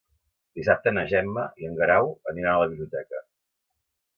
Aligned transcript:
Dissabte 0.59 0.93
na 0.95 1.03
Gemma 1.11 1.43
i 1.65 1.69
en 1.69 1.77
Guerau 1.81 2.09
aniran 2.33 2.53
a 2.57 2.65
la 2.65 2.73
biblioteca. 2.73 3.23